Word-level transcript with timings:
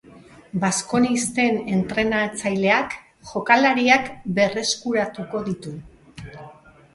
Baskonisten 0.61 1.59
entrenatzaileak 1.73 2.95
jokalariak 3.33 4.09
berreskuratuko 4.41 5.45
ditu. 5.51 5.77